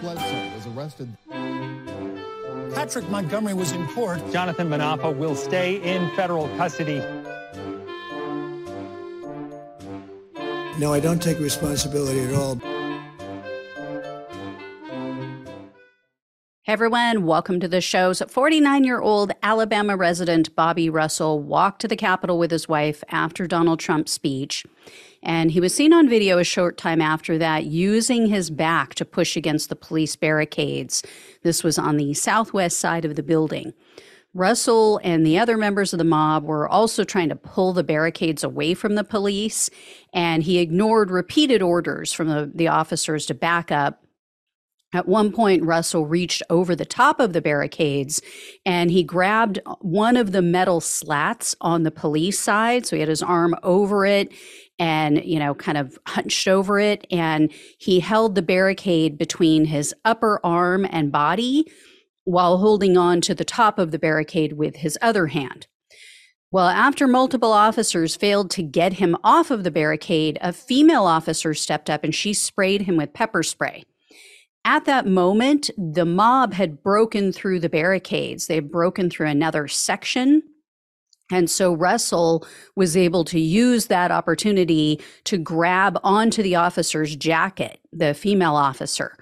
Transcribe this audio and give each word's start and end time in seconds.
Bledsoe 0.00 0.54
was 0.54 0.66
arrested. 0.68 1.08
Patrick 2.74 3.08
Montgomery 3.08 3.54
was 3.54 3.72
in 3.72 3.86
court. 3.88 4.20
Jonathan 4.32 4.68
Munafo 4.68 5.16
will 5.16 5.34
stay 5.34 5.76
in 5.82 6.08
federal 6.14 6.48
custody. 6.56 7.02
No, 10.78 10.92
I 10.92 11.00
don't 11.00 11.20
take 11.20 11.40
responsibility 11.40 12.20
at 12.20 12.34
all. 12.34 12.60
Hey 16.62 16.74
everyone, 16.74 17.24
welcome 17.24 17.60
to 17.60 17.68
the 17.68 17.80
show. 17.80 18.12
49 18.12 18.84
year 18.84 19.00
old 19.00 19.32
Alabama 19.42 19.96
resident 19.96 20.54
Bobby 20.54 20.90
Russell 20.90 21.40
walked 21.40 21.80
to 21.80 21.88
the 21.88 21.96
Capitol 21.96 22.38
with 22.38 22.50
his 22.50 22.68
wife 22.68 23.02
after 23.08 23.46
Donald 23.46 23.80
Trump's 23.80 24.12
speech. 24.12 24.66
And 25.22 25.50
he 25.50 25.60
was 25.60 25.74
seen 25.74 25.92
on 25.92 26.08
video 26.08 26.38
a 26.38 26.44
short 26.44 26.76
time 26.76 27.00
after 27.00 27.38
that 27.38 27.66
using 27.66 28.26
his 28.26 28.50
back 28.50 28.94
to 28.96 29.04
push 29.04 29.36
against 29.36 29.68
the 29.68 29.76
police 29.76 30.16
barricades. 30.16 31.02
This 31.42 31.64
was 31.64 31.78
on 31.78 31.96
the 31.96 32.14
southwest 32.14 32.78
side 32.78 33.04
of 33.04 33.16
the 33.16 33.22
building. 33.22 33.74
Russell 34.34 35.00
and 35.02 35.26
the 35.26 35.38
other 35.38 35.56
members 35.56 35.92
of 35.92 35.98
the 35.98 36.04
mob 36.04 36.44
were 36.44 36.68
also 36.68 37.02
trying 37.02 37.30
to 37.30 37.36
pull 37.36 37.72
the 37.72 37.82
barricades 37.82 38.44
away 38.44 38.74
from 38.74 38.94
the 38.94 39.02
police, 39.02 39.70
and 40.12 40.42
he 40.42 40.58
ignored 40.58 41.10
repeated 41.10 41.62
orders 41.62 42.12
from 42.12 42.28
the, 42.28 42.50
the 42.54 42.68
officers 42.68 43.26
to 43.26 43.34
back 43.34 43.72
up 43.72 44.04
at 44.94 45.06
one 45.06 45.32
point, 45.32 45.64
Russell 45.64 46.06
reached 46.06 46.42
over 46.48 46.74
the 46.74 46.86
top 46.86 47.20
of 47.20 47.34
the 47.34 47.42
barricades 47.42 48.22
and 48.64 48.90
he 48.90 49.02
grabbed 49.02 49.58
one 49.80 50.16
of 50.16 50.32
the 50.32 50.40
metal 50.40 50.80
slats 50.80 51.54
on 51.60 51.82
the 51.82 51.90
police 51.90 52.40
side. 52.40 52.86
So 52.86 52.96
he 52.96 53.00
had 53.00 53.08
his 53.08 53.22
arm 53.22 53.54
over 53.62 54.06
it 54.06 54.32
and, 54.78 55.22
you 55.22 55.38
know, 55.38 55.54
kind 55.54 55.76
of 55.76 55.98
hunched 56.06 56.48
over 56.48 56.80
it. 56.80 57.06
And 57.10 57.52
he 57.78 58.00
held 58.00 58.34
the 58.34 58.42
barricade 58.42 59.18
between 59.18 59.66
his 59.66 59.94
upper 60.06 60.40
arm 60.42 60.86
and 60.88 61.12
body 61.12 61.70
while 62.24 62.56
holding 62.56 62.96
on 62.96 63.20
to 63.22 63.34
the 63.34 63.44
top 63.44 63.78
of 63.78 63.90
the 63.90 63.98
barricade 63.98 64.54
with 64.54 64.76
his 64.76 64.96
other 65.02 65.26
hand. 65.26 65.66
Well, 66.50 66.68
after 66.68 67.06
multiple 67.06 67.52
officers 67.52 68.16
failed 68.16 68.50
to 68.52 68.62
get 68.62 68.94
him 68.94 69.18
off 69.22 69.50
of 69.50 69.64
the 69.64 69.70
barricade, 69.70 70.38
a 70.40 70.54
female 70.54 71.04
officer 71.04 71.52
stepped 71.52 71.90
up 71.90 72.04
and 72.04 72.14
she 72.14 72.32
sprayed 72.32 72.82
him 72.82 72.96
with 72.96 73.12
pepper 73.12 73.42
spray 73.42 73.84
at 74.68 74.84
that 74.84 75.06
moment, 75.06 75.70
the 75.78 76.04
mob 76.04 76.52
had 76.52 76.82
broken 76.82 77.32
through 77.32 77.58
the 77.58 77.70
barricades. 77.70 78.46
They 78.48 78.56
had 78.56 78.70
broken 78.70 79.08
through 79.08 79.28
another 79.28 79.66
section. 79.66 80.42
And 81.32 81.48
so 81.48 81.72
Russell 81.72 82.46
was 82.76 82.94
able 82.94 83.24
to 83.24 83.40
use 83.40 83.86
that 83.86 84.10
opportunity 84.10 85.00
to 85.24 85.38
grab 85.38 85.98
onto 86.04 86.42
the 86.42 86.56
officer's 86.56 87.16
jacket, 87.16 87.80
the 87.94 88.12
female 88.12 88.56
officer. 88.56 89.16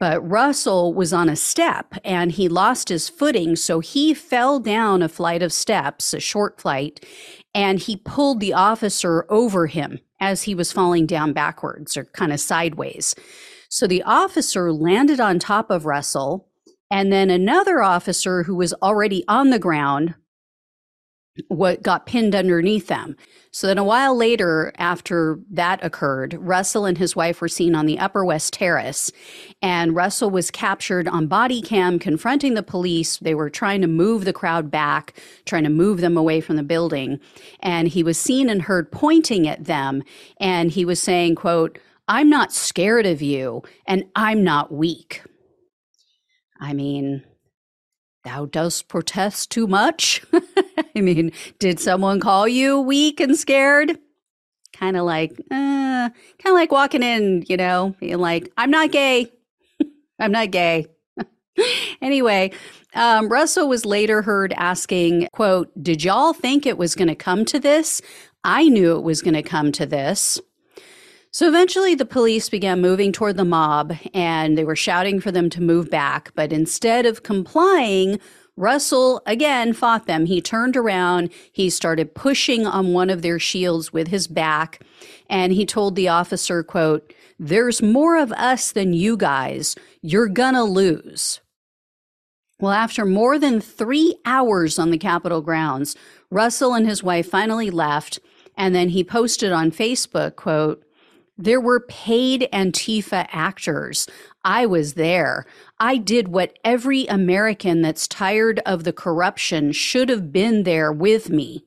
But 0.00 0.28
Russell 0.28 0.92
was 0.92 1.12
on 1.12 1.28
a 1.28 1.36
step 1.36 1.94
and 2.02 2.32
he 2.32 2.48
lost 2.48 2.88
his 2.88 3.08
footing. 3.08 3.54
So 3.54 3.78
he 3.78 4.14
fell 4.14 4.58
down 4.58 5.02
a 5.02 5.08
flight 5.08 5.44
of 5.44 5.52
steps, 5.52 6.12
a 6.12 6.18
short 6.18 6.60
flight, 6.60 7.06
and 7.54 7.78
he 7.78 7.94
pulled 7.94 8.40
the 8.40 8.52
officer 8.52 9.26
over 9.28 9.68
him 9.68 10.00
as 10.20 10.42
he 10.42 10.56
was 10.56 10.72
falling 10.72 11.06
down 11.06 11.32
backwards 11.32 11.96
or 11.96 12.06
kind 12.06 12.32
of 12.32 12.40
sideways. 12.40 13.14
So 13.68 13.86
the 13.86 14.02
officer 14.02 14.72
landed 14.72 15.20
on 15.20 15.38
top 15.38 15.70
of 15.70 15.84
Russell, 15.84 16.48
and 16.90 17.12
then 17.12 17.30
another 17.30 17.82
officer 17.82 18.44
who 18.44 18.54
was 18.54 18.72
already 18.82 19.24
on 19.28 19.50
the 19.50 19.58
ground 19.58 20.14
what 21.48 21.82
got 21.82 22.06
pinned 22.06 22.34
underneath 22.34 22.88
them. 22.88 23.16
So 23.50 23.66
then 23.66 23.78
a 23.78 23.84
while 23.84 24.16
later 24.16 24.72
after 24.76 25.38
that 25.50 25.82
occurred, 25.82 26.34
Russell 26.34 26.84
and 26.84 26.98
his 26.98 27.16
wife 27.16 27.40
were 27.40 27.48
seen 27.48 27.74
on 27.74 27.86
the 27.86 27.98
Upper 27.98 28.24
West 28.24 28.52
Terrace 28.52 29.10
and 29.62 29.94
Russell 29.94 30.30
was 30.30 30.50
captured 30.50 31.08
on 31.08 31.26
body 31.26 31.62
cam 31.62 31.98
confronting 31.98 32.54
the 32.54 32.62
police. 32.62 33.18
They 33.18 33.34
were 33.34 33.50
trying 33.50 33.80
to 33.82 33.86
move 33.86 34.24
the 34.24 34.32
crowd 34.32 34.70
back, 34.70 35.18
trying 35.46 35.64
to 35.64 35.70
move 35.70 36.00
them 36.00 36.16
away 36.16 36.40
from 36.40 36.56
the 36.56 36.62
building, 36.62 37.20
and 37.60 37.88
he 37.88 38.02
was 38.02 38.18
seen 38.18 38.50
and 38.50 38.62
heard 38.62 38.90
pointing 38.90 39.46
at 39.46 39.64
them 39.64 40.02
and 40.38 40.70
he 40.70 40.84
was 40.84 41.00
saying, 41.00 41.36
quote, 41.36 41.78
I'm 42.08 42.30
not 42.30 42.52
scared 42.52 43.06
of 43.06 43.20
you 43.20 43.62
and 43.86 44.04
I'm 44.16 44.42
not 44.42 44.72
weak. 44.72 45.22
I 46.58 46.72
mean, 46.72 47.22
thou 48.24 48.46
dost 48.46 48.88
protest 48.88 49.50
too 49.50 49.66
much. 49.66 50.24
I 50.96 51.00
mean, 51.00 51.32
did 51.58 51.78
someone 51.78 52.18
call 52.18 52.48
you 52.48 52.80
weak 52.80 53.20
and 53.20 53.36
scared? 53.36 53.98
Kind 54.72 54.96
of 54.96 55.04
like, 55.04 55.32
uh, 55.50 56.08
kind 56.10 56.46
of 56.46 56.54
like 56.54 56.72
walking 56.72 57.02
in, 57.02 57.44
you 57.48 57.56
know, 57.56 57.94
being 58.00 58.18
like, 58.18 58.50
I'm 58.56 58.70
not 58.70 58.90
gay. 58.90 59.30
I'm 60.18 60.32
not 60.32 60.50
gay. 60.50 60.86
anyway, 62.02 62.52
um, 62.94 63.28
Russell 63.28 63.68
was 63.68 63.84
later 63.84 64.22
heard 64.22 64.54
asking, 64.56 65.28
quote, 65.32 65.70
did 65.82 66.04
y'all 66.04 66.32
think 66.32 66.64
it 66.64 66.78
was 66.78 66.94
going 66.94 67.08
to 67.08 67.14
come 67.14 67.44
to 67.46 67.60
this? 67.60 68.00
I 68.44 68.68
knew 68.68 68.96
it 68.96 69.02
was 69.02 69.22
going 69.22 69.34
to 69.34 69.42
come 69.42 69.72
to 69.72 69.86
this. 69.86 70.40
So 71.30 71.46
eventually, 71.46 71.94
the 71.94 72.06
police 72.06 72.48
began 72.48 72.80
moving 72.80 73.12
toward 73.12 73.36
the 73.36 73.44
mob 73.44 73.94
and 74.14 74.56
they 74.56 74.64
were 74.64 74.76
shouting 74.76 75.20
for 75.20 75.30
them 75.30 75.50
to 75.50 75.62
move 75.62 75.90
back. 75.90 76.32
But 76.34 76.52
instead 76.52 77.04
of 77.04 77.22
complying, 77.22 78.18
Russell 78.56 79.22
again 79.24 79.72
fought 79.72 80.06
them. 80.06 80.26
He 80.26 80.40
turned 80.40 80.76
around, 80.76 81.30
he 81.52 81.70
started 81.70 82.14
pushing 82.14 82.66
on 82.66 82.92
one 82.92 83.08
of 83.08 83.22
their 83.22 83.38
shields 83.38 83.92
with 83.92 84.08
his 84.08 84.26
back, 84.26 84.82
and 85.30 85.52
he 85.52 85.64
told 85.64 85.94
the 85.94 86.08
officer, 86.08 86.64
quote, 86.64 87.12
There's 87.38 87.80
more 87.82 88.18
of 88.18 88.32
us 88.32 88.72
than 88.72 88.94
you 88.94 89.16
guys. 89.16 89.76
You're 90.02 90.28
gonna 90.28 90.64
lose. 90.64 91.40
Well, 92.58 92.72
after 92.72 93.04
more 93.04 93.38
than 93.38 93.60
three 93.60 94.16
hours 94.24 94.76
on 94.76 94.90
the 94.90 94.98
Capitol 94.98 95.40
grounds, 95.40 95.94
Russell 96.28 96.74
and 96.74 96.84
his 96.84 97.04
wife 97.04 97.30
finally 97.30 97.70
left, 97.70 98.18
and 98.56 98.74
then 98.74 98.88
he 98.88 99.04
posted 99.04 99.52
on 99.52 99.70
Facebook, 99.70 100.34
quote, 100.34 100.82
there 101.38 101.60
were 101.60 101.80
paid 101.80 102.48
Antifa 102.52 103.28
actors. 103.30 104.08
I 104.44 104.66
was 104.66 104.94
there. 104.94 105.46
I 105.78 105.96
did 105.96 106.28
what 106.28 106.58
every 106.64 107.06
American 107.06 107.80
that's 107.80 108.08
tired 108.08 108.60
of 108.66 108.82
the 108.82 108.92
corruption 108.92 109.70
should 109.70 110.08
have 110.08 110.32
been 110.32 110.64
there 110.64 110.92
with 110.92 111.30
me. 111.30 111.64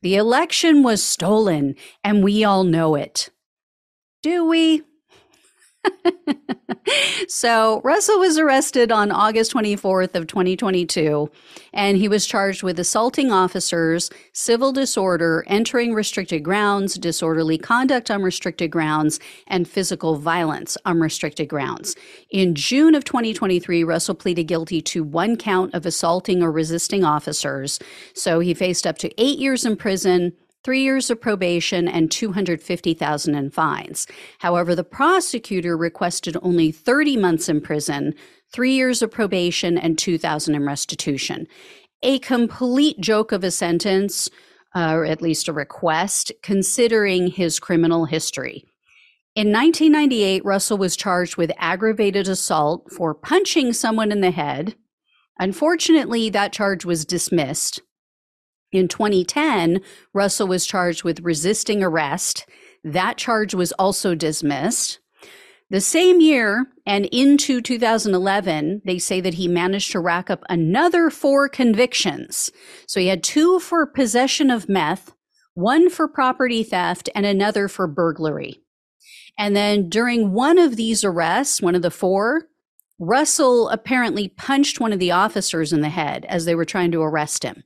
The 0.00 0.14
election 0.14 0.82
was 0.84 1.02
stolen, 1.02 1.74
and 2.04 2.22
we 2.22 2.44
all 2.44 2.62
know 2.62 2.94
it. 2.94 3.30
Do 4.22 4.44
we? 4.46 4.82
so 7.32 7.80
Russell 7.82 8.18
was 8.18 8.38
arrested 8.38 8.92
on 8.92 9.10
August 9.10 9.54
24th 9.54 10.14
of 10.14 10.26
2022 10.26 11.30
and 11.72 11.96
he 11.96 12.06
was 12.06 12.26
charged 12.26 12.62
with 12.62 12.78
assaulting 12.78 13.32
officers, 13.32 14.10
civil 14.34 14.70
disorder, 14.70 15.42
entering 15.46 15.94
restricted 15.94 16.42
grounds, 16.42 16.96
disorderly 16.96 17.56
conduct 17.56 18.10
on 18.10 18.22
restricted 18.22 18.70
grounds, 18.70 19.18
and 19.46 19.66
physical 19.66 20.16
violence 20.16 20.76
on 20.84 21.00
restricted 21.00 21.48
grounds. 21.48 21.96
In 22.28 22.54
June 22.54 22.94
of 22.94 23.04
2023, 23.04 23.82
Russell 23.82 24.14
pleaded 24.14 24.44
guilty 24.44 24.82
to 24.82 25.02
one 25.02 25.38
count 25.38 25.72
of 25.72 25.86
assaulting 25.86 26.42
or 26.42 26.52
resisting 26.52 27.02
officers. 27.02 27.78
So 28.12 28.40
he 28.40 28.52
faced 28.52 28.86
up 28.86 28.98
to 28.98 29.10
8 29.20 29.38
years 29.38 29.64
in 29.64 29.76
prison, 29.76 30.34
three 30.64 30.82
years 30.82 31.10
of 31.10 31.20
probation, 31.20 31.88
and 31.88 32.10
250,000 32.10 33.34
in 33.34 33.50
fines. 33.50 34.06
However, 34.38 34.74
the 34.74 34.84
prosecutor 34.84 35.76
requested 35.76 36.36
only 36.42 36.70
30 36.70 37.16
months 37.16 37.48
in 37.48 37.60
prison, 37.60 38.14
three 38.52 38.72
years 38.72 39.02
of 39.02 39.10
probation, 39.10 39.76
and 39.76 39.98
2,000 39.98 40.54
in 40.54 40.64
restitution. 40.64 41.46
A 42.02 42.18
complete 42.20 43.00
joke 43.00 43.32
of 43.32 43.44
a 43.44 43.50
sentence, 43.50 44.28
uh, 44.74 44.92
or 44.92 45.04
at 45.04 45.22
least 45.22 45.48
a 45.48 45.52
request, 45.52 46.32
considering 46.42 47.28
his 47.28 47.60
criminal 47.60 48.04
history. 48.04 48.64
In 49.34 49.50
1998, 49.50 50.44
Russell 50.44 50.76
was 50.76 50.96
charged 50.96 51.36
with 51.36 51.52
aggravated 51.56 52.28
assault 52.28 52.92
for 52.92 53.14
punching 53.14 53.72
someone 53.72 54.12
in 54.12 54.20
the 54.20 54.30
head. 54.30 54.74
Unfortunately, 55.38 56.28
that 56.28 56.52
charge 56.52 56.84
was 56.84 57.06
dismissed. 57.06 57.80
In 58.72 58.88
2010, 58.88 59.80
Russell 60.14 60.48
was 60.48 60.66
charged 60.66 61.04
with 61.04 61.20
resisting 61.20 61.82
arrest. 61.82 62.46
That 62.82 63.18
charge 63.18 63.54
was 63.54 63.72
also 63.72 64.14
dismissed. 64.14 64.98
The 65.68 65.80
same 65.80 66.20
year 66.20 66.66
and 66.84 67.06
into 67.06 67.60
2011, 67.60 68.82
they 68.84 68.98
say 68.98 69.20
that 69.20 69.34
he 69.34 69.48
managed 69.48 69.92
to 69.92 70.00
rack 70.00 70.28
up 70.30 70.42
another 70.48 71.08
four 71.10 71.48
convictions. 71.48 72.50
So 72.86 73.00
he 73.00 73.06
had 73.06 73.22
two 73.22 73.58
for 73.58 73.86
possession 73.86 74.50
of 74.50 74.68
meth, 74.68 75.14
one 75.54 75.88
for 75.88 76.08
property 76.08 76.62
theft, 76.62 77.08
and 77.14 77.24
another 77.24 77.68
for 77.68 77.86
burglary. 77.86 78.60
And 79.38 79.56
then 79.56 79.88
during 79.88 80.32
one 80.32 80.58
of 80.58 80.76
these 80.76 81.04
arrests, 81.04 81.62
one 81.62 81.74
of 81.74 81.82
the 81.82 81.90
four, 81.90 82.48
Russell 82.98 83.68
apparently 83.70 84.28
punched 84.28 84.78
one 84.78 84.92
of 84.92 84.98
the 84.98 85.10
officers 85.10 85.72
in 85.72 85.80
the 85.80 85.88
head 85.88 86.26
as 86.26 86.44
they 86.44 86.54
were 86.54 86.64
trying 86.64 86.92
to 86.92 87.02
arrest 87.02 87.42
him. 87.42 87.64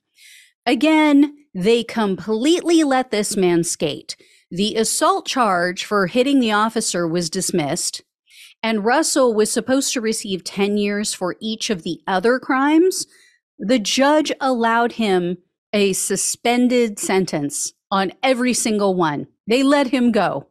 Again, 0.67 1.37
they 1.55 1.85
completely 1.85 2.83
let 2.83 3.11
this 3.11 3.37
man 3.37 3.63
skate. 3.65 4.17
The 4.51 4.75
assault 4.75 5.27
charge 5.27 5.85
for 5.85 6.07
hitting 6.09 6.41
the 6.41 6.53
officer 6.53 7.07
was 7.07 7.31
dismissed. 7.31 8.03
and 8.63 8.85
Russell 8.85 9.35
was 9.35 9.51
supposed 9.51 9.93
to 9.93 10.01
receive 10.01 10.43
10 10.43 10.77
years 10.77 11.15
for 11.15 11.37
each 11.41 11.71
of 11.71 11.83
the 11.83 12.01
other 12.07 12.39
crimes, 12.39 13.07
the 13.59 13.79
judge 13.79 14.33
allowed 14.41 14.93
him 14.93 15.39
a 15.73 15.93
suspended 15.93 16.99
sentence 16.99 17.73
on 17.91 18.13
every 18.23 18.53
single 18.53 18.95
one. 18.95 19.27
They 19.47 19.63
let 19.63 19.89
him 19.89 20.11
go. 20.11 20.49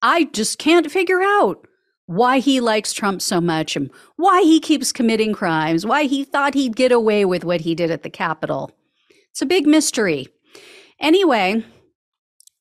I 0.00 0.24
just 0.24 0.58
can't 0.58 0.90
figure 0.90 1.20
out 1.20 1.66
why 2.06 2.38
he 2.38 2.60
likes 2.60 2.92
Trump 2.92 3.22
so 3.22 3.40
much 3.40 3.76
and 3.76 3.90
why 4.16 4.42
he 4.42 4.60
keeps 4.60 4.92
committing 4.92 5.32
crimes, 5.32 5.86
why 5.86 6.04
he 6.04 6.24
thought 6.24 6.54
he'd 6.54 6.76
get 6.76 6.92
away 6.92 7.24
with 7.24 7.44
what 7.44 7.62
he 7.62 7.74
did 7.74 7.90
at 7.90 8.02
the 8.02 8.10
Capitol. 8.10 8.70
It's 9.34 9.42
a 9.42 9.46
big 9.46 9.66
mystery. 9.66 10.28
Anyway, 11.00 11.64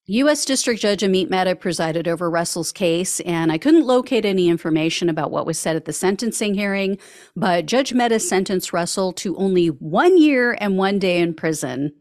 U.S. 0.07 0.43
District 0.43 0.81
Judge 0.81 1.01
Amit 1.01 1.29
Mehta 1.29 1.55
presided 1.55 2.07
over 2.07 2.31
Russell's 2.31 2.71
case, 2.71 3.19
and 3.19 3.51
I 3.51 3.59
couldn't 3.59 3.85
locate 3.85 4.25
any 4.25 4.49
information 4.49 5.07
about 5.07 5.29
what 5.29 5.45
was 5.45 5.59
said 5.59 5.75
at 5.75 5.85
the 5.85 5.93
sentencing 5.93 6.55
hearing, 6.55 6.97
but 7.35 7.67
Judge 7.67 7.93
Mehta 7.93 8.19
sentenced 8.19 8.73
Russell 8.73 9.13
to 9.13 9.37
only 9.37 9.67
one 9.67 10.17
year 10.17 10.57
and 10.59 10.79
one 10.79 10.97
day 10.97 11.19
in 11.19 11.35
prison, 11.35 11.93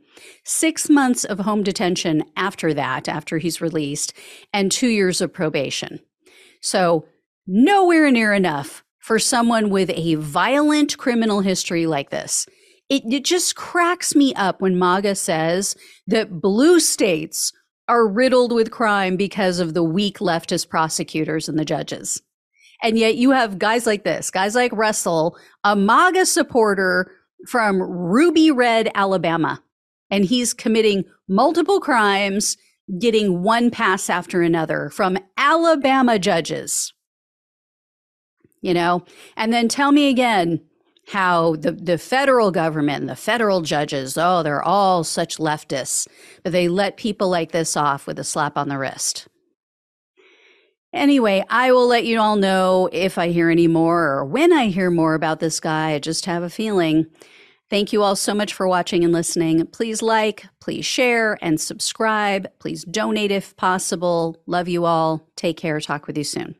six 0.44 0.88
months 0.88 1.26
of 1.26 1.40
home 1.40 1.62
detention 1.62 2.24
after 2.34 2.72
that, 2.72 3.10
after 3.10 3.36
he's 3.36 3.60
released, 3.60 4.14
and 4.54 4.72
two 4.72 4.88
years 4.88 5.20
of 5.20 5.34
probation. 5.34 6.00
So 6.62 7.04
nowhere 7.46 8.10
near 8.10 8.32
enough 8.32 8.82
for 9.00 9.18
someone 9.18 9.68
with 9.68 9.90
a 9.90 10.14
violent 10.14 10.96
criminal 10.96 11.42
history 11.42 11.84
like 11.86 12.08
this. 12.08 12.46
It, 12.92 13.04
it 13.10 13.24
just 13.24 13.56
cracks 13.56 14.14
me 14.14 14.34
up 14.34 14.60
when 14.60 14.78
MAGA 14.78 15.14
says 15.14 15.74
that 16.08 16.42
blue 16.42 16.78
states 16.78 17.50
are 17.88 18.06
riddled 18.06 18.52
with 18.52 18.70
crime 18.70 19.16
because 19.16 19.60
of 19.60 19.72
the 19.72 19.82
weak 19.82 20.18
leftist 20.18 20.68
prosecutors 20.68 21.48
and 21.48 21.58
the 21.58 21.64
judges. 21.64 22.20
And 22.82 22.98
yet 22.98 23.14
you 23.14 23.30
have 23.30 23.58
guys 23.58 23.86
like 23.86 24.04
this, 24.04 24.30
guys 24.30 24.54
like 24.54 24.72
Russell, 24.74 25.38
a 25.64 25.74
MAGA 25.74 26.26
supporter 26.26 27.10
from 27.48 27.80
Ruby 27.80 28.50
Red, 28.50 28.90
Alabama, 28.94 29.62
and 30.10 30.26
he's 30.26 30.52
committing 30.52 31.04
multiple 31.30 31.80
crimes, 31.80 32.58
getting 32.98 33.42
one 33.42 33.70
pass 33.70 34.10
after 34.10 34.42
another 34.42 34.90
from 34.90 35.16
Alabama 35.38 36.18
judges 36.18 36.92
you 38.62 38.72
know? 38.72 39.04
And 39.36 39.52
then 39.52 39.68
tell 39.68 39.92
me 39.92 40.08
again 40.08 40.60
how 41.12 41.56
the, 41.56 41.72
the 41.72 41.98
federal 41.98 42.50
government 42.50 43.00
and 43.02 43.08
the 43.08 43.14
federal 43.14 43.60
judges, 43.60 44.16
oh, 44.16 44.42
they're 44.42 44.62
all 44.62 45.04
such 45.04 45.36
leftists, 45.36 46.08
but 46.42 46.52
they 46.52 46.68
let 46.68 46.96
people 46.96 47.28
like 47.28 47.52
this 47.52 47.76
off 47.76 48.06
with 48.06 48.18
a 48.18 48.24
slap 48.24 48.56
on 48.56 48.70
the 48.70 48.78
wrist. 48.78 49.28
Anyway, 50.94 51.44
I 51.50 51.70
will 51.72 51.86
let 51.86 52.06
you 52.06 52.18
all 52.18 52.36
know 52.36 52.88
if 52.92 53.18
I 53.18 53.28
hear 53.28 53.50
any 53.50 53.68
more 53.68 54.04
or 54.04 54.24
when 54.24 54.54
I 54.54 54.68
hear 54.68 54.90
more 54.90 55.14
about 55.14 55.40
this 55.40 55.60
guy. 55.60 55.92
I 55.92 55.98
just 55.98 56.24
have 56.24 56.42
a 56.42 56.50
feeling. 56.50 57.06
Thank 57.68 57.92
you 57.92 58.02
all 58.02 58.16
so 58.16 58.32
much 58.32 58.54
for 58.54 58.66
watching 58.66 59.04
and 59.04 59.12
listening. 59.12 59.66
Please 59.66 60.00
like, 60.00 60.46
please 60.60 60.86
share, 60.86 61.38
and 61.42 61.60
subscribe. 61.60 62.46
Please 62.58 62.84
donate 62.84 63.30
if 63.30 63.54
possible. 63.56 64.42
Love 64.46 64.68
you 64.68 64.86
all. 64.86 65.26
Take 65.36 65.58
care. 65.58 65.78
Talk 65.78 66.06
with 66.06 66.16
you 66.16 66.24
soon. 66.24 66.54